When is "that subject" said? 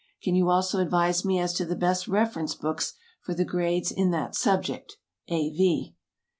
4.09-4.97